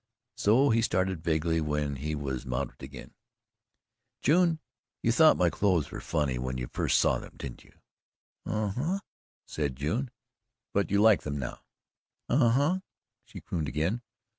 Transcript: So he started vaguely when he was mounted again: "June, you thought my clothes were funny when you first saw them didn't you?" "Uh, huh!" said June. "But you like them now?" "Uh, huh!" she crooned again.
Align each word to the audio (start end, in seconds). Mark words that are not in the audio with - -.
So 0.35 0.71
he 0.71 0.81
started 0.81 1.21
vaguely 1.21 1.61
when 1.61 1.97
he 1.97 2.15
was 2.15 2.43
mounted 2.43 2.81
again: 2.81 3.13
"June, 4.23 4.59
you 5.03 5.11
thought 5.11 5.37
my 5.37 5.51
clothes 5.51 5.91
were 5.91 6.01
funny 6.01 6.39
when 6.39 6.57
you 6.57 6.65
first 6.73 6.97
saw 6.97 7.19
them 7.19 7.35
didn't 7.37 7.63
you?" 7.63 7.73
"Uh, 8.43 8.69
huh!" 8.69 8.99
said 9.45 9.75
June. 9.75 10.09
"But 10.73 10.89
you 10.89 11.03
like 11.03 11.21
them 11.21 11.37
now?" 11.37 11.59
"Uh, 12.27 12.49
huh!" 12.49 12.79
she 13.25 13.41
crooned 13.41 13.67
again. 13.67 14.01